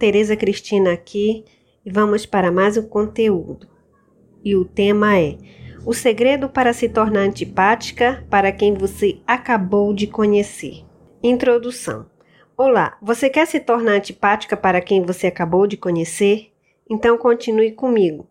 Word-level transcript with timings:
Tereza 0.00 0.34
Cristina 0.34 0.94
aqui 0.94 1.44
e 1.84 1.90
vamos 1.90 2.24
para 2.24 2.50
mais 2.50 2.78
um 2.78 2.82
conteúdo. 2.88 3.68
E 4.42 4.56
o 4.56 4.64
tema 4.64 5.18
é: 5.18 5.36
O 5.84 5.92
segredo 5.92 6.48
para 6.48 6.72
se 6.72 6.88
tornar 6.88 7.20
antipática 7.20 8.24
para 8.30 8.50
quem 8.50 8.72
você 8.72 9.20
acabou 9.26 9.92
de 9.92 10.06
conhecer. 10.06 10.86
Introdução. 11.22 12.06
Olá, 12.56 12.96
você 13.02 13.28
quer 13.28 13.46
se 13.46 13.60
tornar 13.60 13.92
antipática 13.92 14.56
para 14.56 14.80
quem 14.80 15.02
você 15.02 15.26
acabou 15.26 15.66
de 15.66 15.76
conhecer? 15.76 16.50
Então 16.88 17.18
continue 17.18 17.72
comigo, 17.72 18.26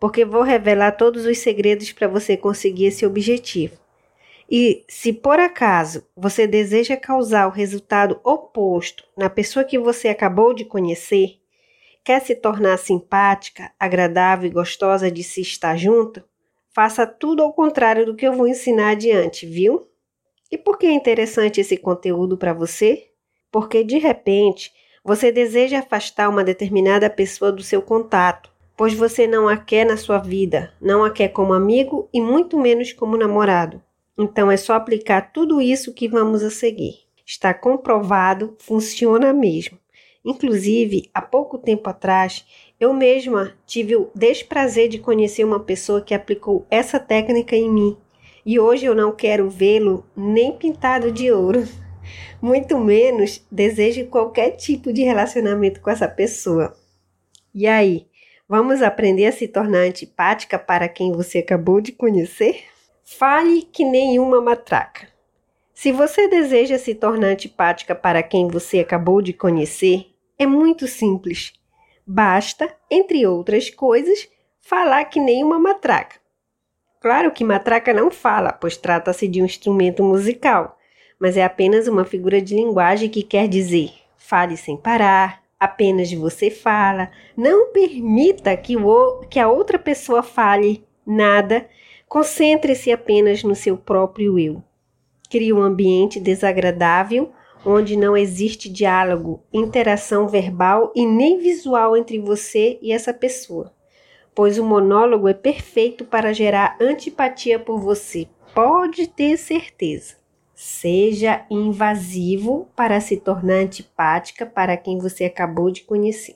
porque 0.00 0.24
vou 0.24 0.40
revelar 0.40 0.92
todos 0.92 1.26
os 1.26 1.36
segredos 1.36 1.92
para 1.92 2.08
você 2.08 2.34
conseguir 2.34 2.86
esse 2.86 3.04
objetivo. 3.04 3.74
E 4.50 4.84
se 4.88 5.12
por 5.12 5.38
acaso 5.38 6.04
você 6.16 6.44
deseja 6.44 6.96
causar 6.96 7.46
o 7.46 7.52
resultado 7.52 8.18
oposto 8.24 9.04
na 9.16 9.30
pessoa 9.30 9.64
que 9.64 9.78
você 9.78 10.08
acabou 10.08 10.52
de 10.52 10.64
conhecer, 10.64 11.38
quer 12.02 12.20
se 12.20 12.34
tornar 12.34 12.76
simpática, 12.76 13.70
agradável 13.78 14.50
e 14.50 14.52
gostosa 14.52 15.08
de 15.08 15.22
se 15.22 15.40
estar 15.40 15.76
junto, 15.76 16.24
faça 16.74 17.06
tudo 17.06 17.44
ao 17.44 17.52
contrário 17.52 18.04
do 18.04 18.16
que 18.16 18.26
eu 18.26 18.32
vou 18.32 18.48
ensinar 18.48 18.90
adiante, 18.90 19.46
viu? 19.46 19.86
E 20.50 20.58
por 20.58 20.78
que 20.78 20.86
é 20.86 20.92
interessante 20.92 21.60
esse 21.60 21.76
conteúdo 21.76 22.36
para 22.36 22.52
você? 22.52 23.06
Porque 23.52 23.84
de 23.84 23.98
repente 23.98 24.72
você 25.04 25.30
deseja 25.30 25.78
afastar 25.78 26.28
uma 26.28 26.42
determinada 26.42 27.08
pessoa 27.08 27.52
do 27.52 27.62
seu 27.62 27.80
contato, 27.80 28.50
pois 28.76 28.94
você 28.94 29.28
não 29.28 29.46
a 29.46 29.56
quer 29.56 29.86
na 29.86 29.96
sua 29.96 30.18
vida, 30.18 30.74
não 30.80 31.04
a 31.04 31.10
quer 31.10 31.28
como 31.28 31.52
amigo 31.52 32.08
e 32.12 32.20
muito 32.20 32.58
menos 32.58 32.92
como 32.92 33.16
namorado. 33.16 33.80
Então 34.22 34.50
é 34.50 34.56
só 34.58 34.74
aplicar 34.74 35.32
tudo 35.32 35.62
isso 35.62 35.94
que 35.94 36.06
vamos 36.06 36.42
a 36.42 36.50
seguir. 36.50 37.06
Está 37.24 37.54
comprovado, 37.54 38.54
funciona 38.58 39.32
mesmo. 39.32 39.78
Inclusive, 40.22 41.08
há 41.14 41.22
pouco 41.22 41.56
tempo 41.56 41.88
atrás, 41.88 42.44
eu 42.78 42.92
mesma 42.92 43.54
tive 43.66 43.96
o 43.96 44.10
desprazer 44.14 44.90
de 44.90 44.98
conhecer 44.98 45.42
uma 45.42 45.58
pessoa 45.58 46.02
que 46.02 46.12
aplicou 46.12 46.66
essa 46.70 47.00
técnica 47.00 47.56
em 47.56 47.70
mim. 47.70 47.96
E 48.44 48.60
hoje 48.60 48.84
eu 48.84 48.94
não 48.94 49.10
quero 49.10 49.48
vê-lo 49.48 50.04
nem 50.14 50.52
pintado 50.52 51.10
de 51.10 51.32
ouro. 51.32 51.66
Muito 52.42 52.76
menos 52.76 53.42
desejo 53.50 54.04
qualquer 54.08 54.50
tipo 54.50 54.92
de 54.92 55.02
relacionamento 55.02 55.80
com 55.80 55.88
essa 55.88 56.06
pessoa. 56.06 56.76
E 57.54 57.66
aí, 57.66 58.06
vamos 58.46 58.82
aprender 58.82 59.24
a 59.24 59.32
se 59.32 59.48
tornar 59.48 59.86
antipática 59.86 60.58
para 60.58 60.90
quem 60.90 61.10
você 61.10 61.38
acabou 61.38 61.80
de 61.80 61.92
conhecer? 61.92 62.64
Fale 63.18 63.62
que 63.62 63.84
nenhuma 63.84 64.40
matraca. 64.40 65.08
Se 65.74 65.90
você 65.90 66.28
deseja 66.28 66.78
se 66.78 66.94
tornar 66.94 67.26
antipática 67.26 67.94
para 67.94 68.22
quem 68.22 68.46
você 68.46 68.78
acabou 68.78 69.20
de 69.20 69.32
conhecer, 69.32 70.06
é 70.38 70.46
muito 70.46 70.86
simples. 70.86 71.52
Basta, 72.06 72.74
entre 72.90 73.26
outras 73.26 73.68
coisas, 73.68 74.28
falar 74.60 75.04
que 75.06 75.18
nenhuma 75.18 75.58
matraca. 75.58 76.16
Claro 77.00 77.32
que 77.32 77.44
matraca 77.44 77.92
não 77.92 78.10
fala, 78.10 78.52
pois 78.52 78.76
trata-se 78.76 79.26
de 79.26 79.42
um 79.42 79.44
instrumento 79.44 80.02
musical, 80.02 80.78
mas 81.18 81.36
é 81.36 81.44
apenas 81.44 81.88
uma 81.88 82.04
figura 82.04 82.40
de 82.40 82.54
linguagem 82.54 83.08
que 83.08 83.22
quer 83.22 83.48
dizer 83.48 83.92
fale 84.16 84.56
sem 84.56 84.76
parar, 84.76 85.42
apenas 85.58 86.12
você 86.12 86.48
fala, 86.48 87.10
não 87.36 87.72
permita 87.72 88.56
que, 88.56 88.76
o, 88.76 89.22
que 89.28 89.40
a 89.40 89.48
outra 89.48 89.78
pessoa 89.78 90.22
fale 90.22 90.86
nada 91.04 91.68
Concentre-se 92.10 92.90
apenas 92.90 93.44
no 93.44 93.54
seu 93.54 93.76
próprio 93.76 94.36
eu. 94.36 94.60
Crie 95.30 95.52
um 95.52 95.62
ambiente 95.62 96.18
desagradável 96.18 97.30
onde 97.64 97.96
não 97.96 98.16
existe 98.16 98.68
diálogo, 98.68 99.44
interação 99.52 100.26
verbal 100.26 100.92
e 100.96 101.06
nem 101.06 101.38
visual 101.38 101.96
entre 101.96 102.18
você 102.18 102.80
e 102.82 102.90
essa 102.90 103.14
pessoa, 103.14 103.72
pois 104.34 104.58
o 104.58 104.64
monólogo 104.64 105.28
é 105.28 105.34
perfeito 105.34 106.04
para 106.04 106.32
gerar 106.32 106.76
antipatia 106.80 107.60
por 107.60 107.78
você. 107.78 108.26
Pode 108.52 109.06
ter 109.06 109.36
certeza. 109.36 110.16
Seja 110.52 111.46
invasivo 111.48 112.68
para 112.74 113.00
se 113.00 113.18
tornar 113.18 113.60
antipática 113.60 114.44
para 114.44 114.76
quem 114.76 114.98
você 114.98 115.26
acabou 115.26 115.70
de 115.70 115.82
conhecer. 115.82 116.34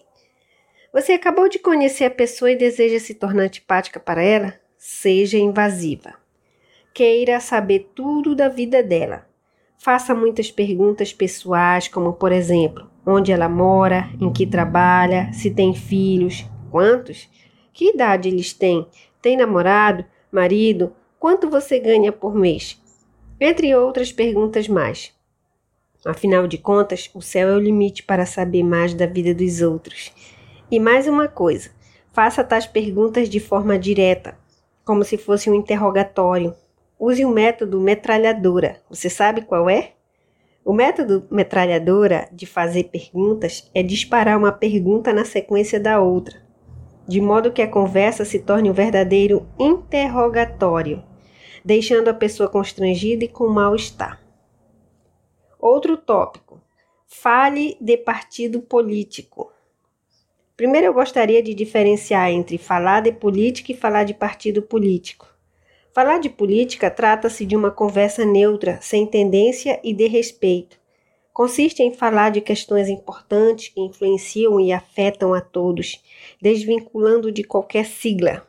Você 0.92 1.14
acabou 1.14 1.48
de 1.48 1.58
conhecer 1.58 2.04
a 2.04 2.10
pessoa 2.10 2.52
e 2.52 2.56
deseja 2.56 3.00
se 3.00 3.12
tornar 3.12 3.42
antipática 3.42 3.98
para 3.98 4.22
ela? 4.22 4.63
Seja 4.86 5.38
invasiva. 5.38 6.12
Queira 6.92 7.40
saber 7.40 7.90
tudo 7.94 8.34
da 8.34 8.50
vida 8.50 8.82
dela. 8.82 9.26
Faça 9.78 10.14
muitas 10.14 10.50
perguntas 10.50 11.10
pessoais, 11.10 11.88
como 11.88 12.12
por 12.12 12.30
exemplo, 12.30 12.90
onde 13.06 13.32
ela 13.32 13.48
mora, 13.48 14.10
em 14.20 14.30
que 14.30 14.46
trabalha, 14.46 15.32
se 15.32 15.50
tem 15.50 15.72
filhos, 15.72 16.44
quantos, 16.70 17.30
que 17.72 17.94
idade 17.94 18.28
eles 18.28 18.52
têm, 18.52 18.86
tem 19.22 19.38
namorado, 19.38 20.04
marido, 20.30 20.92
quanto 21.18 21.48
você 21.48 21.78
ganha 21.78 22.12
por 22.12 22.34
mês, 22.34 22.78
entre 23.40 23.74
outras 23.74 24.12
perguntas 24.12 24.68
mais. 24.68 25.14
Afinal 26.04 26.46
de 26.46 26.58
contas, 26.58 27.10
o 27.14 27.22
céu 27.22 27.48
é 27.48 27.56
o 27.56 27.58
limite 27.58 28.02
para 28.02 28.26
saber 28.26 28.62
mais 28.62 28.92
da 28.92 29.06
vida 29.06 29.34
dos 29.34 29.62
outros. 29.62 30.12
E 30.70 30.78
mais 30.78 31.08
uma 31.08 31.26
coisa, 31.26 31.70
faça 32.12 32.44
tais 32.44 32.66
perguntas 32.66 33.30
de 33.30 33.40
forma 33.40 33.78
direta, 33.78 34.43
como 34.84 35.04
se 35.04 35.16
fosse 35.16 35.50
um 35.50 35.54
interrogatório. 35.54 36.54
Use 36.98 37.24
o 37.24 37.30
método 37.30 37.80
metralhadora. 37.80 38.82
Você 38.88 39.08
sabe 39.08 39.42
qual 39.42 39.68
é? 39.68 39.92
O 40.64 40.72
método 40.72 41.26
metralhadora 41.30 42.28
de 42.32 42.46
fazer 42.46 42.84
perguntas 42.84 43.70
é 43.74 43.82
disparar 43.82 44.38
uma 44.38 44.52
pergunta 44.52 45.12
na 45.12 45.24
sequência 45.24 45.78
da 45.78 46.00
outra, 46.00 46.42
de 47.06 47.20
modo 47.20 47.52
que 47.52 47.60
a 47.60 47.70
conversa 47.70 48.24
se 48.24 48.38
torne 48.38 48.70
um 48.70 48.72
verdadeiro 48.72 49.46
interrogatório, 49.58 51.02
deixando 51.62 52.08
a 52.08 52.14
pessoa 52.14 52.48
constrangida 52.48 53.24
e 53.24 53.28
com 53.28 53.46
mal-estar. 53.48 54.22
Outro 55.58 55.98
tópico: 55.98 56.60
fale 57.06 57.76
de 57.80 57.98
partido 57.98 58.62
político. 58.62 59.52
Primeiro, 60.56 60.86
eu 60.86 60.94
gostaria 60.94 61.42
de 61.42 61.52
diferenciar 61.52 62.30
entre 62.30 62.58
falar 62.58 63.00
de 63.00 63.10
política 63.10 63.72
e 63.72 63.76
falar 63.76 64.04
de 64.04 64.14
partido 64.14 64.62
político. 64.62 65.28
Falar 65.92 66.18
de 66.18 66.28
política 66.28 66.88
trata-se 66.88 67.44
de 67.44 67.56
uma 67.56 67.72
conversa 67.72 68.24
neutra, 68.24 68.78
sem 68.80 69.04
tendência 69.04 69.80
e 69.82 69.92
de 69.92 70.06
respeito. 70.06 70.78
Consiste 71.32 71.82
em 71.82 71.92
falar 71.92 72.30
de 72.30 72.40
questões 72.40 72.88
importantes 72.88 73.68
que 73.68 73.80
influenciam 73.80 74.60
e 74.60 74.72
afetam 74.72 75.34
a 75.34 75.40
todos, 75.40 76.00
desvinculando 76.40 77.32
de 77.32 77.42
qualquer 77.42 77.84
sigla. 77.84 78.46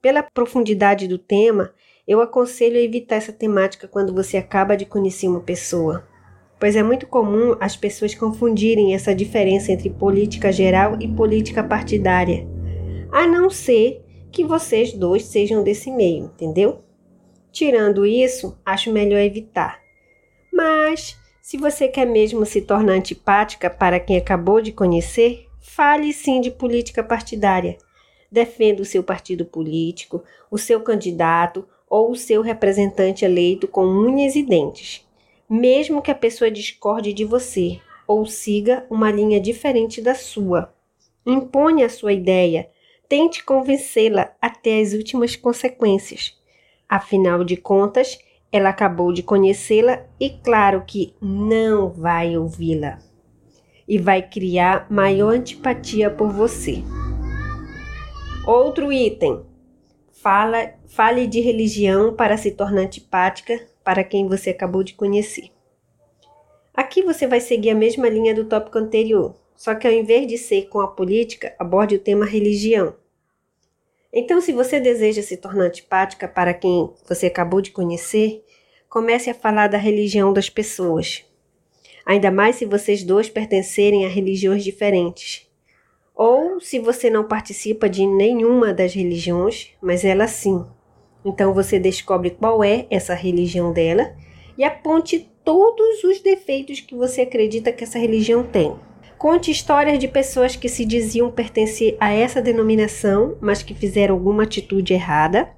Pela 0.00 0.24
profundidade 0.24 1.06
do 1.06 1.18
tema, 1.18 1.72
eu 2.04 2.20
aconselho 2.20 2.76
a 2.76 2.82
evitar 2.82 3.16
essa 3.16 3.32
temática 3.32 3.86
quando 3.86 4.12
você 4.12 4.36
acaba 4.36 4.76
de 4.76 4.84
conhecer 4.84 5.28
uma 5.28 5.40
pessoa 5.40 6.04
pois 6.62 6.76
é 6.76 6.82
muito 6.84 7.08
comum 7.08 7.56
as 7.58 7.74
pessoas 7.74 8.14
confundirem 8.14 8.94
essa 8.94 9.12
diferença 9.12 9.72
entre 9.72 9.90
política 9.90 10.52
geral 10.52 10.96
e 11.00 11.08
política 11.08 11.60
partidária, 11.60 12.46
a 13.10 13.26
não 13.26 13.50
ser 13.50 14.00
que 14.30 14.44
vocês 14.44 14.92
dois 14.92 15.24
sejam 15.24 15.64
desse 15.64 15.90
meio, 15.90 16.26
entendeu? 16.26 16.84
Tirando 17.50 18.06
isso, 18.06 18.56
acho 18.64 18.92
melhor 18.92 19.18
evitar. 19.18 19.80
Mas, 20.52 21.18
se 21.40 21.56
você 21.56 21.88
quer 21.88 22.06
mesmo 22.06 22.46
se 22.46 22.60
tornar 22.60 22.92
antipática 22.92 23.68
para 23.68 23.98
quem 23.98 24.16
acabou 24.16 24.60
de 24.60 24.70
conhecer, 24.70 25.48
fale 25.58 26.12
sim 26.12 26.40
de 26.40 26.52
política 26.52 27.02
partidária. 27.02 27.76
Defenda 28.30 28.82
o 28.82 28.86
seu 28.86 29.02
partido 29.02 29.44
político, 29.44 30.22
o 30.48 30.56
seu 30.56 30.80
candidato 30.80 31.66
ou 31.90 32.12
o 32.12 32.16
seu 32.16 32.40
representante 32.40 33.24
eleito 33.24 33.66
com 33.66 33.84
unhas 33.84 34.36
e 34.36 34.44
dentes 34.44 35.04
mesmo 35.52 36.00
que 36.00 36.10
a 36.10 36.14
pessoa 36.14 36.50
discorde 36.50 37.12
de 37.12 37.26
você 37.26 37.78
ou 38.08 38.24
siga 38.24 38.86
uma 38.88 39.10
linha 39.10 39.38
diferente 39.38 40.00
da 40.00 40.14
sua. 40.14 40.74
Imponha 41.26 41.84
a 41.84 41.90
sua 41.90 42.14
ideia, 42.14 42.70
tente 43.06 43.44
convencê-la 43.44 44.32
até 44.40 44.80
as 44.80 44.94
últimas 44.94 45.36
consequências. 45.36 46.40
Afinal 46.88 47.44
de 47.44 47.58
contas, 47.58 48.18
ela 48.50 48.70
acabou 48.70 49.12
de 49.12 49.22
conhecê-la 49.22 50.06
e, 50.18 50.30
claro, 50.30 50.84
que 50.86 51.14
não 51.20 51.90
vai 51.90 52.34
ouvi-la. 52.34 52.98
E 53.86 53.98
vai 53.98 54.22
criar 54.22 54.86
maior 54.90 55.34
antipatia 55.34 56.08
por 56.08 56.32
você. 56.32 56.82
Outro 58.46 58.90
item: 58.90 59.44
fala, 60.12 60.72
fale 60.88 61.26
de 61.26 61.40
religião 61.40 62.14
para 62.14 62.38
se 62.38 62.52
tornar 62.52 62.80
antipática 62.80 63.70
para 63.84 64.04
quem 64.04 64.28
você 64.28 64.50
acabou 64.50 64.82
de 64.82 64.94
conhecer. 64.94 65.50
Aqui 66.74 67.02
você 67.02 67.26
vai 67.26 67.40
seguir 67.40 67.70
a 67.70 67.74
mesma 67.74 68.08
linha 68.08 68.34
do 68.34 68.44
tópico 68.44 68.78
anterior, 68.78 69.34
só 69.54 69.74
que 69.74 69.86
ao 69.86 69.92
invés 69.92 70.26
de 70.26 70.38
ser 70.38 70.68
com 70.68 70.80
a 70.80 70.88
política, 70.88 71.54
aborde 71.58 71.96
o 71.96 71.98
tema 71.98 72.24
religião. 72.24 72.94
Então, 74.12 74.40
se 74.40 74.52
você 74.52 74.78
deseja 74.78 75.22
se 75.22 75.36
tornar 75.36 75.64
antipática 75.64 76.28
para 76.28 76.52
quem 76.52 76.90
você 77.08 77.26
acabou 77.26 77.60
de 77.60 77.70
conhecer, 77.70 78.44
comece 78.88 79.30
a 79.30 79.34
falar 79.34 79.68
da 79.68 79.78
religião 79.78 80.32
das 80.32 80.50
pessoas. 80.50 81.24
ainda 82.04 82.30
mais 82.30 82.56
se 82.56 82.66
vocês 82.66 83.02
dois 83.02 83.28
pertencerem 83.30 84.04
a 84.04 84.08
religiões 84.08 84.64
diferentes. 84.64 85.48
Ou 86.14 86.60
se 86.60 86.78
você 86.78 87.08
não 87.08 87.26
participa 87.26 87.88
de 87.88 88.06
nenhuma 88.06 88.72
das 88.74 88.92
religiões, 88.94 89.70
mas 89.80 90.04
ela 90.04 90.26
sim. 90.26 90.64
Então 91.24 91.54
você 91.54 91.78
descobre 91.78 92.30
qual 92.30 92.62
é 92.64 92.86
essa 92.90 93.14
religião 93.14 93.72
dela 93.72 94.14
e 94.56 94.64
aponte 94.64 95.30
todos 95.44 96.04
os 96.04 96.20
defeitos 96.20 96.80
que 96.80 96.94
você 96.94 97.22
acredita 97.22 97.72
que 97.72 97.84
essa 97.84 97.98
religião 97.98 98.42
tem. 98.42 98.74
Conte 99.18 99.52
histórias 99.52 100.00
de 100.00 100.08
pessoas 100.08 100.56
que 100.56 100.68
se 100.68 100.84
diziam 100.84 101.30
pertencer 101.30 101.96
a 102.00 102.12
essa 102.12 102.42
denominação, 102.42 103.36
mas 103.40 103.62
que 103.62 103.72
fizeram 103.72 104.14
alguma 104.14 104.42
atitude 104.42 104.92
errada. 104.92 105.48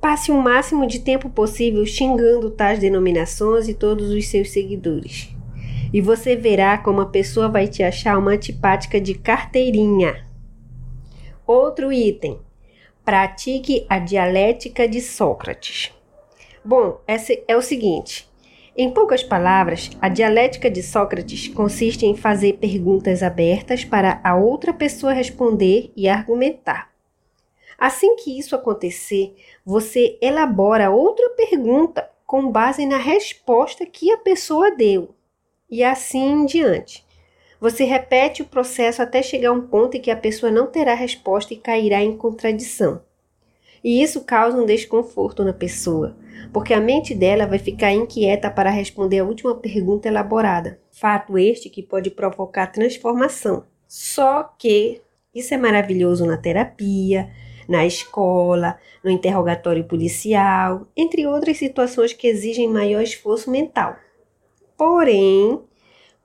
Passe 0.00 0.30
o 0.30 0.36
máximo 0.36 0.86
de 0.86 0.98
tempo 0.98 1.30
possível 1.30 1.86
xingando 1.86 2.50
tais 2.50 2.78
denominações 2.78 3.68
e 3.68 3.74
todos 3.74 4.10
os 4.10 4.28
seus 4.28 4.50
seguidores. 4.50 5.34
E 5.94 6.00
você 6.02 6.36
verá 6.36 6.76
como 6.76 7.00
a 7.00 7.06
pessoa 7.06 7.48
vai 7.48 7.66
te 7.66 7.82
achar 7.82 8.18
uma 8.18 8.32
antipática 8.32 9.00
de 9.00 9.14
carteirinha. 9.14 10.26
Outro 11.46 11.90
item: 11.90 12.38
pratique 13.04 13.84
a 13.88 13.98
dialética 13.98 14.88
de 14.88 15.00
Sócrates. 15.00 15.92
Bom, 16.64 17.00
esse 17.06 17.44
é 17.46 17.54
o 17.54 17.60
seguinte. 17.60 18.26
Em 18.74 18.90
poucas 18.90 19.22
palavras, 19.22 19.90
a 20.00 20.08
dialética 20.08 20.70
de 20.70 20.82
Sócrates 20.82 21.46
consiste 21.48 22.06
em 22.06 22.16
fazer 22.16 22.54
perguntas 22.54 23.22
abertas 23.22 23.84
para 23.84 24.20
a 24.24 24.34
outra 24.34 24.72
pessoa 24.72 25.12
responder 25.12 25.92
e 25.94 26.08
argumentar. 26.08 26.90
Assim 27.78 28.16
que 28.16 28.38
isso 28.38 28.56
acontecer, 28.56 29.36
você 29.64 30.18
elabora 30.22 30.90
outra 30.90 31.28
pergunta 31.30 32.10
com 32.26 32.50
base 32.50 32.86
na 32.86 32.96
resposta 32.96 33.84
que 33.84 34.10
a 34.10 34.16
pessoa 34.16 34.74
deu, 34.74 35.14
e 35.70 35.84
assim 35.84 36.32
em 36.32 36.46
diante. 36.46 37.04
Você 37.64 37.84
repete 37.84 38.42
o 38.42 38.44
processo 38.44 39.00
até 39.00 39.22
chegar 39.22 39.48
a 39.48 39.52
um 39.52 39.62
ponto 39.62 39.96
em 39.96 40.00
que 40.02 40.10
a 40.10 40.16
pessoa 40.16 40.52
não 40.52 40.66
terá 40.66 40.92
resposta 40.92 41.54
e 41.54 41.56
cairá 41.56 42.02
em 42.02 42.14
contradição. 42.14 43.00
E 43.82 44.02
isso 44.02 44.22
causa 44.22 44.58
um 44.58 44.66
desconforto 44.66 45.42
na 45.42 45.54
pessoa, 45.54 46.14
porque 46.52 46.74
a 46.74 46.80
mente 46.80 47.14
dela 47.14 47.46
vai 47.46 47.58
ficar 47.58 47.90
inquieta 47.90 48.50
para 48.50 48.68
responder 48.68 49.20
a 49.20 49.24
última 49.24 49.54
pergunta 49.54 50.08
elaborada. 50.08 50.78
Fato 50.90 51.38
este 51.38 51.70
que 51.70 51.82
pode 51.82 52.10
provocar 52.10 52.66
transformação. 52.66 53.64
Só 53.88 54.42
que 54.58 55.00
isso 55.34 55.54
é 55.54 55.56
maravilhoso 55.56 56.26
na 56.26 56.36
terapia, 56.36 57.30
na 57.66 57.86
escola, 57.86 58.78
no 59.02 59.10
interrogatório 59.10 59.84
policial, 59.84 60.86
entre 60.94 61.26
outras 61.26 61.56
situações 61.56 62.12
que 62.12 62.26
exigem 62.26 62.68
maior 62.68 63.00
esforço 63.00 63.50
mental. 63.50 63.96
Porém, 64.76 65.62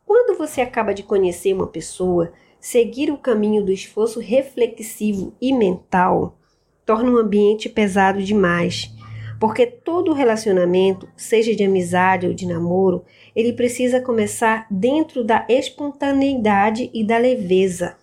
quando 0.10 0.36
você 0.36 0.60
acaba 0.60 0.92
de 0.92 1.04
conhecer 1.04 1.54
uma 1.54 1.68
pessoa, 1.68 2.34
seguir 2.60 3.12
o 3.12 3.18
caminho 3.20 3.64
do 3.64 3.72
esforço 3.72 4.20
reflexivo 4.20 5.36
e 5.40 5.54
mental 5.54 6.36
torna 6.84 7.12
um 7.12 7.18
ambiente 7.18 7.70
pesado 7.70 8.20
demais 8.24 8.92
porque 9.40 9.66
todo 9.66 10.12
relacionamento, 10.12 11.08
seja 11.16 11.56
de 11.56 11.64
amizade 11.64 12.28
ou 12.28 12.34
de 12.34 12.46
namoro, 12.46 13.06
ele 13.34 13.54
precisa 13.54 14.02
começar 14.02 14.68
dentro 14.70 15.24
da 15.24 15.46
espontaneidade 15.48 16.90
e 16.94 17.06
da 17.06 17.18
leveza. 17.18 17.96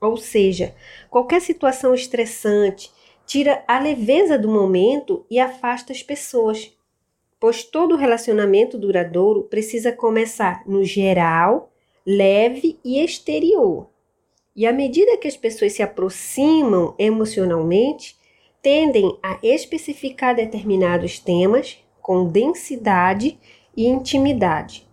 Ou 0.00 0.16
seja, 0.16 0.74
qualquer 1.10 1.40
situação 1.40 1.92
estressante 1.92 2.92
tira 3.26 3.64
a 3.66 3.80
leveza 3.80 4.38
do 4.38 4.48
momento 4.48 5.26
e 5.28 5.40
afasta 5.40 5.92
as 5.92 6.02
pessoas. 6.02 6.75
Pois 7.38 7.64
todo 7.64 7.96
relacionamento 7.96 8.78
duradouro 8.78 9.44
precisa 9.44 9.92
começar 9.92 10.62
no 10.66 10.84
geral, 10.84 11.70
leve 12.06 12.78
e 12.84 12.98
exterior. 12.98 13.88
E 14.54 14.66
à 14.66 14.72
medida 14.72 15.18
que 15.18 15.28
as 15.28 15.36
pessoas 15.36 15.74
se 15.74 15.82
aproximam 15.82 16.94
emocionalmente, 16.98 18.16
tendem 18.62 19.18
a 19.22 19.38
especificar 19.42 20.34
determinados 20.34 21.18
temas 21.18 21.78
com 22.00 22.26
densidade 22.26 23.38
e 23.76 23.86
intimidade. 23.86 24.88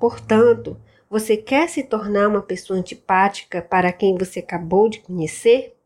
Portanto, 0.00 0.80
você 1.10 1.36
quer 1.36 1.68
se 1.68 1.82
tornar 1.82 2.28
uma 2.28 2.42
pessoa 2.42 2.78
antipática 2.78 3.60
para 3.60 3.92
quem 3.92 4.16
você 4.16 4.40
acabou 4.40 4.88
de 4.88 5.00
conhecer? 5.00 5.76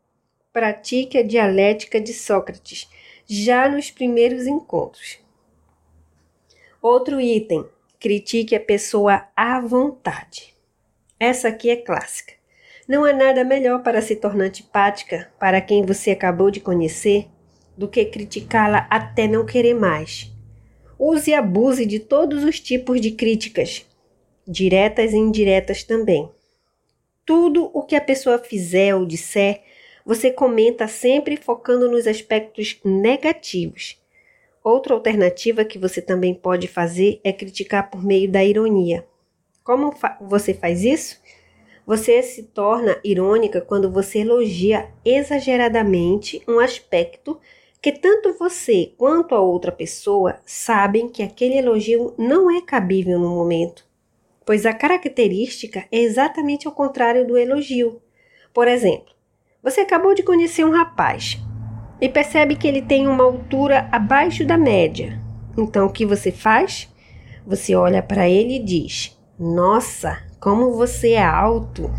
Pratique 0.53 1.19
a 1.19 1.23
dialética 1.23 2.01
de 2.01 2.15
Sócrates 2.15 2.89
já 3.27 3.69
nos 3.69 3.91
primeiros 3.91 4.47
encontros. 4.47 5.19
Outro 6.81 7.21
item: 7.21 7.67
critique 7.99 8.55
a 8.55 8.61
pessoa 8.61 9.27
à 9.37 9.61
vontade. 9.61 10.55
Essa 11.19 11.49
aqui 11.49 11.71
é 11.71 11.77
clássica. 11.77 12.35
Não 12.87 13.05
há 13.05 13.13
nada 13.13 13.43
melhor 13.43 13.83
para 13.83 14.01
se 14.01 14.15
tornar 14.15 14.45
antipática 14.45 15.29
para 15.41 15.61
quem 15.61 15.85
você 15.85 16.13
acabou 16.13 16.53
de 16.53 16.61
conhecer 16.61 17.27
do 17.77 17.89
que 17.89 18.05
criticá-la 18.05 18.87
até 18.89 19.27
não 19.27 19.45
querer 19.45 19.75
mais. 19.75 20.31
Use 20.97 21.33
e 21.33 21.35
abuse 21.35 21.85
de 21.85 21.99
todos 21.99 22.45
os 22.45 22.61
tipos 22.61 23.01
de 23.01 23.11
críticas, 23.11 23.85
diretas 24.47 25.13
e 25.13 25.17
indiretas 25.17 25.83
também. 25.83 26.31
Tudo 27.27 27.71
o 27.75 27.83
que 27.83 27.97
a 27.97 28.01
pessoa 28.01 28.39
fizer 28.39 28.95
ou 28.95 29.05
disser, 29.05 29.63
você 30.07 30.31
comenta 30.31 30.87
sempre 30.87 31.37
focando 31.37 31.91
nos 31.91 32.07
aspectos 32.07 32.79
negativos. 32.85 33.98
Outra 34.69 34.93
alternativa 34.93 35.65
que 35.65 35.79
você 35.79 36.03
também 36.03 36.35
pode 36.35 36.69
fazer 36.69 37.23
é 37.25 37.33
criticar 37.33 37.91
por 37.91 38.05
meio 38.05 38.31
da 38.31 38.45
ironia. 38.45 39.03
Como 39.65 39.93
fa 39.93 40.19
você 40.21 40.53
faz 40.53 40.85
isso? 40.85 41.19
Você 41.87 42.23
se 42.23 42.43
torna 42.43 43.01
irônica 43.03 43.63
quando 43.63 43.91
você 43.91 44.19
elogia 44.19 44.91
exageradamente 45.03 46.43
um 46.47 46.59
aspecto 46.59 47.41
que 47.81 47.91
tanto 47.93 48.35
você 48.35 48.93
quanto 48.99 49.35
a 49.35 49.41
outra 49.41 49.73
pessoa 49.73 50.39
sabem 50.45 51.09
que 51.09 51.23
aquele 51.23 51.57
elogio 51.57 52.13
não 52.19 52.51
é 52.51 52.61
cabível 52.61 53.19
no 53.19 53.31
momento, 53.31 53.87
pois 54.45 54.67
a 54.67 54.75
característica 54.75 55.87
é 55.91 55.99
exatamente 55.99 56.67
ao 56.67 56.75
contrário 56.75 57.27
do 57.27 57.39
elogio. 57.39 58.03
Por 58.53 58.69
exemplo, 58.69 59.15
você 59.63 59.81
acabou 59.81 60.15
de 60.15 60.23
conhecer 60.23 60.63
um 60.63 60.73
rapaz 60.73 61.39
e 62.01 62.09
percebe 62.09 62.57
que 62.57 62.67
ele 62.67 62.83
tem 62.83 63.07
uma 63.07 63.25
altura 63.25 63.89
abaixo 63.91 64.45
da 64.45 64.57
média. 64.57 65.21
Então 65.57 65.87
o 65.87 65.93
que 65.93 66.07
você 66.07 66.31
faz? 66.31 66.89
Você 67.47 67.75
olha 67.75 68.03
para 68.03 68.29
ele 68.29 68.57
e 68.57 68.65
diz: 68.65 69.19
Nossa, 69.39 70.23
como 70.41 70.73
você 70.73 71.13
é 71.13 71.25
alto. 71.25 71.91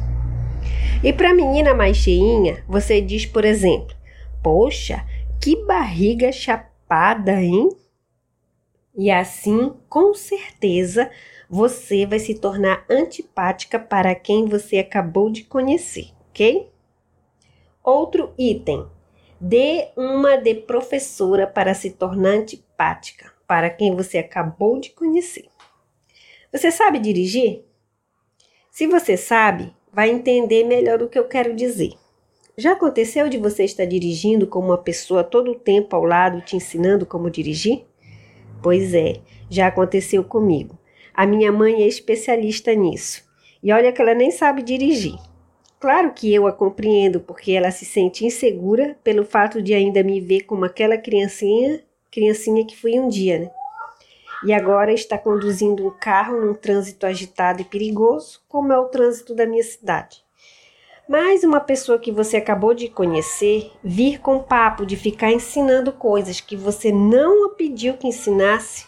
E 1.03 1.13
para 1.13 1.31
a 1.31 1.33
menina 1.33 1.73
mais 1.73 1.97
cheinha, 1.97 2.63
você 2.67 3.01
diz, 3.01 3.25
por 3.25 3.43
exemplo: 3.43 3.95
Poxa, 4.43 5.05
que 5.41 5.65
barriga 5.65 6.31
chapada, 6.31 7.41
hein? 7.41 7.69
E 8.95 9.09
assim, 9.09 9.73
com 9.87 10.13
certeza, 10.13 11.09
você 11.49 12.05
vai 12.05 12.19
se 12.19 12.35
tornar 12.35 12.85
antipática 12.89 13.79
para 13.79 14.13
quem 14.13 14.45
você 14.45 14.77
acabou 14.77 15.29
de 15.29 15.43
conhecer, 15.43 16.09
ok? 16.29 16.69
Outro 17.83 18.33
item: 18.37 18.85
dê 19.39 19.89
uma 19.95 20.35
de 20.37 20.53
professora 20.55 21.47
para 21.47 21.73
se 21.73 21.91
tornar 21.91 22.31
antipática 22.31 23.31
para 23.47 23.69
quem 23.69 23.95
você 23.95 24.19
acabou 24.19 24.79
de 24.79 24.91
conhecer. 24.91 25.45
Você 26.51 26.71
sabe 26.71 26.99
dirigir? 26.99 27.63
Se 28.69 28.85
você 28.85 29.17
sabe, 29.17 29.73
vai 29.91 30.09
entender 30.09 30.63
melhor 30.63 31.01
o 31.01 31.09
que 31.09 31.17
eu 31.17 31.27
quero 31.27 31.55
dizer. 31.55 31.93
Já 32.57 32.73
aconteceu 32.73 33.29
de 33.29 33.37
você 33.37 33.63
estar 33.63 33.85
dirigindo 33.85 34.45
com 34.45 34.59
uma 34.59 34.77
pessoa 34.77 35.23
todo 35.23 35.51
o 35.51 35.55
tempo 35.55 35.95
ao 35.95 36.03
lado 36.03 36.41
te 36.41 36.55
ensinando 36.55 37.05
como 37.05 37.29
dirigir? 37.29 37.85
Pois 38.61 38.93
é, 38.93 39.21
já 39.49 39.67
aconteceu 39.67 40.23
comigo. 40.23 40.77
A 41.13 41.25
minha 41.25 41.51
mãe 41.51 41.83
é 41.83 41.87
especialista 41.87 42.73
nisso. 42.73 43.23
E 43.63 43.71
olha 43.71 43.91
que 43.91 44.01
ela 44.01 44.13
nem 44.13 44.29
sabe 44.31 44.61
dirigir. 44.61 45.15
Claro 45.79 46.11
que 46.13 46.33
eu 46.33 46.45
a 46.45 46.51
compreendo, 46.51 47.19
porque 47.21 47.51
ela 47.53 47.71
se 47.71 47.85
sente 47.85 48.25
insegura 48.25 48.97
pelo 49.03 49.23
fato 49.23 49.61
de 49.61 49.73
ainda 49.73 50.03
me 50.03 50.19
ver 50.19 50.41
como 50.41 50.65
aquela 50.65 50.97
criancinha, 50.97 51.81
criancinha 52.11 52.65
que 52.65 52.75
fui 52.75 52.99
um 52.99 53.07
dia, 53.07 53.39
né? 53.39 53.51
e 54.43 54.53
agora 54.53 54.93
está 54.93 55.17
conduzindo 55.17 55.85
um 55.85 55.91
carro 55.91 56.39
num 56.39 56.53
trânsito 56.53 57.05
agitado 57.05 57.61
e 57.61 57.65
perigoso, 57.65 58.41
como 58.47 58.71
é 58.71 58.77
o 58.77 58.85
trânsito 58.85 59.35
da 59.35 59.45
minha 59.45 59.63
cidade. 59.63 60.23
Mas 61.07 61.43
uma 61.43 61.59
pessoa 61.59 61.97
que 61.97 62.11
você 62.11 62.37
acabou 62.37 62.73
de 62.73 62.87
conhecer 62.87 63.71
vir 63.83 64.19
com 64.19 64.39
papo 64.39 64.85
de 64.85 64.95
ficar 64.95 65.31
ensinando 65.31 65.91
coisas 65.91 66.39
que 66.39 66.55
você 66.55 66.91
não 66.91 67.47
a 67.47 67.49
pediu 67.49 67.97
que 67.97 68.07
ensinasse, 68.07 68.87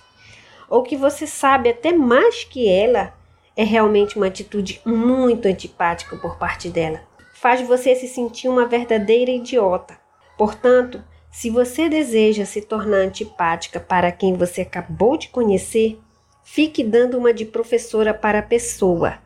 ou 0.69 0.83
que 0.83 0.95
você 0.95 1.27
sabe 1.27 1.69
até 1.69 1.91
mais 1.91 2.43
que 2.43 2.69
ela, 2.69 3.13
é 3.55 3.63
realmente 3.63 4.17
uma 4.17 4.27
atitude 4.27 4.81
muito 4.86 5.48
antipática 5.48 6.15
por 6.17 6.38
parte 6.38 6.70
dela. 6.70 7.01
Faz 7.34 7.62
você 7.67 7.96
se 7.96 8.08
sentir 8.08 8.48
uma 8.48 8.67
verdadeira 8.67 9.31
idiota. 9.31 10.00
Portanto, 10.38 11.03
se 11.31 11.50
você 11.50 11.89
deseja 11.89 12.46
se 12.46 12.62
tornar 12.62 12.98
antipática 12.98 13.79
para 13.79 14.12
quem 14.12 14.34
você 14.34 14.62
acabou 14.62 15.17
de 15.17 15.29
conhecer, 15.29 16.00
Fique 16.43 16.84
dando 16.84 17.17
uma 17.17 17.34
de 17.34 17.46
professora 17.46 18.13
para 18.13 18.39
a 18.39 18.43
pessoa. 18.43 19.20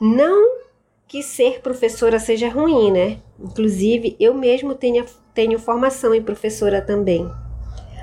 Não 0.00 0.58
que 1.06 1.22
ser 1.22 1.60
professora 1.60 2.18
seja 2.18 2.48
ruim, 2.48 2.92
né? 2.92 3.22
Inclusive, 3.40 4.16
eu 4.20 4.34
mesmo 4.34 4.74
tenho, 4.74 5.04
tenho 5.32 5.58
formação 5.58 6.14
em 6.14 6.22
professora 6.22 6.82
também. 6.82 7.26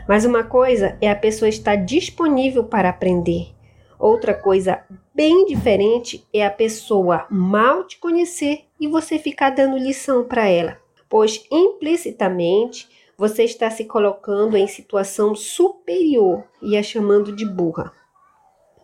Mas 0.08 0.26
uma 0.26 0.44
coisa 0.44 0.98
é 1.00 1.10
a 1.12 1.16
pessoa 1.16 1.50
estar 1.50 1.76
disponível 1.76 2.64
para 2.64 2.90
aprender. 2.90 3.55
Outra 3.98 4.34
coisa 4.34 4.84
bem 5.14 5.46
diferente 5.46 6.28
é 6.34 6.46
a 6.46 6.52
pessoa 6.52 7.26
mal 7.30 7.86
te 7.86 7.98
conhecer 7.98 8.66
e 8.80 8.88
você 8.88 9.18
ficar 9.18 9.52
dando 9.52 9.78
lição 9.78 10.24
para 10.24 10.48
ela, 10.48 10.78
pois 11.10 11.46
implicitamente 11.50 12.90
você 13.18 13.44
está 13.44 13.70
se 13.70 13.86
colocando 13.86 14.58
em 14.58 14.68
situação 14.68 15.34
superior 15.34 16.44
e 16.62 16.76
a 16.76 16.84
chamando 16.84 17.32
de 17.32 17.46
burra. 17.46 17.94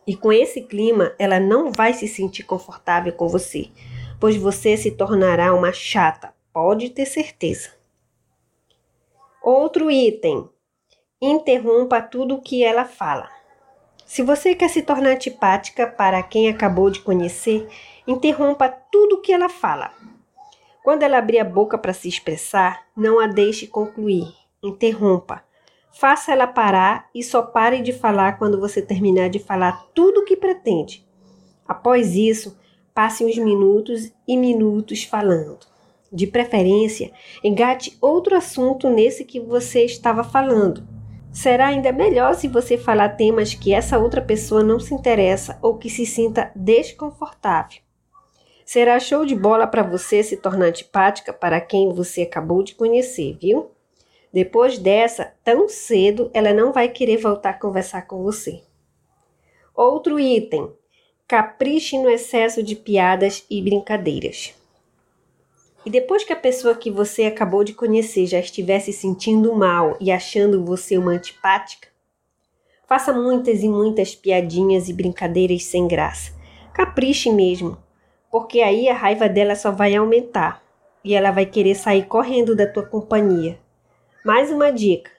E 0.07 0.15
com 0.15 0.31
esse 0.31 0.61
clima, 0.61 1.13
ela 1.19 1.39
não 1.39 1.71
vai 1.71 1.93
se 1.93 2.07
sentir 2.07 2.43
confortável 2.43 3.13
com 3.13 3.27
você, 3.27 3.69
pois 4.19 4.35
você 4.35 4.77
se 4.77 4.91
tornará 4.91 5.53
uma 5.53 5.73
chata, 5.73 6.33
pode 6.53 6.89
ter 6.89 7.05
certeza. 7.05 7.71
Outro 9.43 9.91
item: 9.91 10.49
interrompa 11.21 12.01
tudo 12.01 12.35
o 12.35 12.41
que 12.41 12.63
ela 12.63 12.85
fala. 12.85 13.40
Se 14.11 14.21
você 14.23 14.53
quer 14.53 14.69
se 14.69 14.81
tornar 14.81 15.11
antipática 15.11 15.87
para 15.87 16.21
quem 16.21 16.49
acabou 16.49 16.89
de 16.89 16.99
conhecer, 16.99 17.65
interrompa 18.05 18.67
tudo 18.67 19.15
o 19.15 19.21
que 19.21 19.31
ela 19.31 19.47
fala. 19.47 19.89
Quando 20.83 21.03
ela 21.03 21.17
abrir 21.17 21.39
a 21.39 21.45
boca 21.45 21.77
para 21.77 21.93
se 21.93 22.09
expressar, 22.09 22.87
não 22.93 23.21
a 23.21 23.27
deixe 23.27 23.67
concluir. 23.67 24.27
Interrompa. 24.61 25.41
Faça 25.93 26.33
ela 26.33 26.45
parar 26.45 27.07
e 27.15 27.23
só 27.23 27.41
pare 27.41 27.81
de 27.81 27.93
falar 27.93 28.37
quando 28.37 28.59
você 28.59 28.81
terminar 28.81 29.29
de 29.29 29.39
falar 29.39 29.87
tudo 29.93 30.19
o 30.19 30.25
que 30.25 30.35
pretende. 30.35 31.07
Após 31.65 32.13
isso, 32.13 32.59
passe 32.93 33.23
uns 33.23 33.37
minutos 33.37 34.11
e 34.27 34.35
minutos 34.35 35.05
falando. 35.05 35.59
De 36.11 36.27
preferência, 36.27 37.13
engate 37.41 37.97
outro 38.01 38.35
assunto 38.35 38.89
nesse 38.89 39.23
que 39.23 39.39
você 39.39 39.85
estava 39.85 40.21
falando. 40.21 40.90
Será 41.33 41.67
ainda 41.67 41.93
melhor 41.93 42.35
se 42.35 42.47
você 42.47 42.77
falar 42.77 43.09
temas 43.09 43.53
que 43.53 43.73
essa 43.73 43.97
outra 43.97 44.21
pessoa 44.21 44.61
não 44.61 44.79
se 44.79 44.93
interessa 44.93 45.57
ou 45.61 45.77
que 45.77 45.89
se 45.89 46.05
sinta 46.05 46.51
desconfortável. 46.53 47.79
Será 48.65 48.99
show 48.99 49.25
de 49.25 49.35
bola 49.35 49.65
para 49.65 49.81
você 49.81 50.23
se 50.23 50.37
tornar 50.37 50.67
antipática 50.67 51.31
para 51.31 51.59
quem 51.61 51.93
você 51.93 52.23
acabou 52.23 52.61
de 52.61 52.75
conhecer, 52.75 53.37
viu? 53.41 53.71
Depois 54.33 54.77
dessa, 54.77 55.33
tão 55.43 55.67
cedo, 55.67 56.29
ela 56.33 56.53
não 56.53 56.71
vai 56.71 56.87
querer 56.89 57.17
voltar 57.17 57.51
a 57.51 57.59
conversar 57.59 58.03
com 58.03 58.21
você. 58.23 58.61
Outro 59.73 60.19
item: 60.19 60.71
capriche 61.27 61.97
no 61.97 62.09
excesso 62.09 62.61
de 62.61 62.75
piadas 62.75 63.45
e 63.49 63.61
brincadeiras. 63.61 64.53
E 65.85 65.89
depois 65.89 66.23
que 66.23 66.31
a 66.31 66.35
pessoa 66.35 66.75
que 66.75 66.91
você 66.91 67.23
acabou 67.23 67.63
de 67.63 67.73
conhecer 67.73 68.27
já 68.27 68.39
estiver 68.39 68.79
se 68.79 68.93
sentindo 68.93 69.53
mal 69.55 69.97
e 69.99 70.11
achando 70.11 70.63
você 70.63 70.97
uma 70.97 71.11
antipática, 71.11 71.87
faça 72.87 73.11
muitas 73.11 73.63
e 73.63 73.69
muitas 73.69 74.13
piadinhas 74.13 74.89
e 74.89 74.93
brincadeiras 74.93 75.63
sem 75.63 75.87
graça. 75.87 76.33
Capriche 76.73 77.31
mesmo, 77.31 77.77
porque 78.29 78.61
aí 78.61 78.87
a 78.87 78.93
raiva 78.93 79.27
dela 79.27 79.55
só 79.55 79.71
vai 79.71 79.95
aumentar 79.95 80.63
e 81.03 81.15
ela 81.15 81.31
vai 81.31 81.45
querer 81.45 81.75
sair 81.75 82.05
correndo 82.05 82.55
da 82.55 82.67
tua 82.67 82.85
companhia. 82.85 83.57
Mais 84.23 84.51
uma 84.51 84.71
dica: 84.71 85.09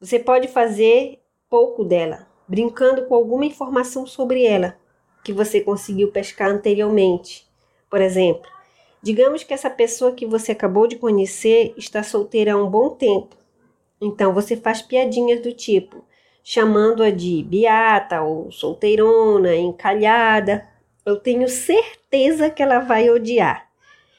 você 0.00 0.18
pode 0.18 0.48
fazer 0.48 1.20
pouco 1.50 1.84
dela, 1.84 2.26
brincando 2.48 3.04
com 3.06 3.14
alguma 3.14 3.44
informação 3.44 4.06
sobre 4.06 4.44
ela 4.44 4.76
que 5.22 5.32
você 5.32 5.60
conseguiu 5.60 6.10
pescar 6.10 6.48
anteriormente. 6.48 7.46
Por 7.90 8.00
exemplo, 8.00 8.50
digamos 9.02 9.42
que 9.42 9.54
essa 9.54 9.70
pessoa 9.70 10.12
que 10.12 10.26
você 10.26 10.52
acabou 10.52 10.86
de 10.86 10.96
conhecer 10.96 11.74
está 11.76 12.02
solteira 12.02 12.52
há 12.52 12.56
um 12.56 12.68
bom 12.68 12.90
tempo. 12.90 13.36
Então 14.00 14.32
você 14.32 14.56
faz 14.56 14.82
piadinhas 14.82 15.40
do 15.40 15.52
tipo, 15.52 16.04
chamando-a 16.42 17.10
de 17.10 17.42
beata 17.42 18.22
ou 18.22 18.50
solteirona, 18.50 19.54
encalhada. 19.56 20.68
Eu 21.04 21.16
tenho 21.18 21.48
certeza 21.48 22.50
que 22.50 22.62
ela 22.62 22.80
vai 22.80 23.10
odiar. 23.10 23.68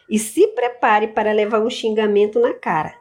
E 0.10 0.18
se 0.18 0.48
prepare 0.48 1.08
para 1.08 1.34
levar 1.34 1.60
um 1.60 1.70
xingamento 1.70 2.40
na 2.40 2.54
cara. 2.54 2.96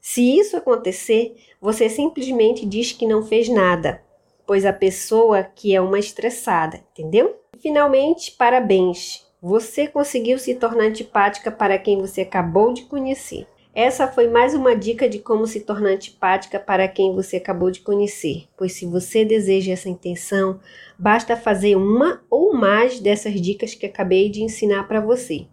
Se 0.00 0.38
isso 0.38 0.56
acontecer, 0.56 1.36
você 1.60 1.88
simplesmente 1.88 2.64
diz 2.64 2.92
que 2.92 3.06
não 3.06 3.24
fez 3.24 3.48
nada, 3.48 4.02
pois 4.46 4.64
a 4.64 4.72
pessoa 4.72 5.42
que 5.42 5.74
é 5.74 5.80
uma 5.80 5.98
estressada, 5.98 6.80
entendeu? 6.92 7.36
Finalmente, 7.58 8.30
parabéns! 8.32 9.25
Você 9.42 9.86
conseguiu 9.86 10.38
se 10.38 10.54
tornar 10.54 10.84
antipática 10.84 11.52
para 11.52 11.78
quem 11.78 12.00
você 12.00 12.22
acabou 12.22 12.72
de 12.72 12.84
conhecer. 12.84 13.46
Essa 13.74 14.08
foi 14.08 14.28
mais 14.28 14.54
uma 14.54 14.74
dica 14.74 15.06
de 15.06 15.18
como 15.18 15.46
se 15.46 15.60
tornar 15.60 15.90
antipática 15.90 16.58
para 16.58 16.88
quem 16.88 17.14
você 17.14 17.36
acabou 17.36 17.70
de 17.70 17.80
conhecer, 17.80 18.44
pois 18.56 18.72
se 18.72 18.86
você 18.86 19.26
deseja 19.26 19.74
essa 19.74 19.90
intenção, 19.90 20.58
basta 20.98 21.36
fazer 21.36 21.76
uma 21.76 22.22
ou 22.30 22.54
mais 22.54 22.98
dessas 22.98 23.38
dicas 23.38 23.74
que 23.74 23.84
acabei 23.84 24.30
de 24.30 24.42
ensinar 24.42 24.88
para 24.88 25.02
você. 25.02 25.46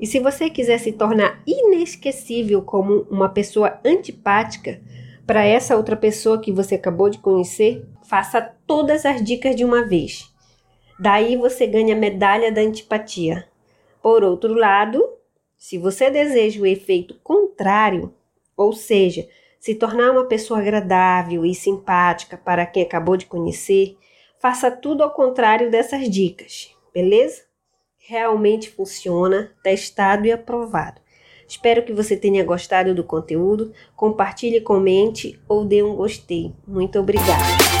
E 0.00 0.06
se 0.06 0.18
você 0.18 0.48
quiser 0.48 0.78
se 0.78 0.92
tornar 0.92 1.42
inesquecível 1.46 2.62
como 2.62 3.06
uma 3.10 3.28
pessoa 3.28 3.78
antipática 3.84 4.80
para 5.26 5.44
essa 5.44 5.76
outra 5.76 5.96
pessoa 5.96 6.40
que 6.40 6.50
você 6.50 6.76
acabou 6.76 7.10
de 7.10 7.18
conhecer, 7.18 7.84
faça 8.08 8.40
todas 8.66 9.04
as 9.04 9.22
dicas 9.22 9.54
de 9.54 9.66
uma 9.66 9.84
vez. 9.84 10.31
Daí 10.98 11.36
você 11.36 11.66
ganha 11.66 11.94
a 11.94 11.98
medalha 11.98 12.50
da 12.50 12.60
antipatia. 12.60 13.48
Por 14.02 14.22
outro 14.24 14.54
lado, 14.54 15.02
se 15.56 15.78
você 15.78 16.10
deseja 16.10 16.60
o 16.60 16.66
efeito 16.66 17.18
contrário, 17.22 18.14
ou 18.56 18.72
seja, 18.72 19.28
se 19.58 19.74
tornar 19.74 20.10
uma 20.10 20.26
pessoa 20.26 20.60
agradável 20.60 21.44
e 21.44 21.54
simpática 21.54 22.36
para 22.36 22.66
quem 22.66 22.82
acabou 22.82 23.16
de 23.16 23.26
conhecer, 23.26 23.96
faça 24.40 24.70
tudo 24.70 25.02
ao 25.02 25.10
contrário 25.10 25.70
dessas 25.70 26.08
dicas, 26.10 26.74
beleza? 26.92 27.52
realmente 28.06 28.70
funciona, 28.70 29.52
testado 29.62 30.26
e 30.26 30.32
aprovado. 30.32 31.00
Espero 31.46 31.82
que 31.82 31.92
você 31.92 32.16
tenha 32.16 32.44
gostado 32.44 32.94
do 32.94 33.04
conteúdo. 33.04 33.72
Compartilhe, 33.94 34.60
comente 34.60 35.38
ou 35.48 35.64
dê 35.64 35.82
um 35.82 35.94
gostei. 35.94 36.52
Muito 36.66 36.98
obrigada. 36.98 37.71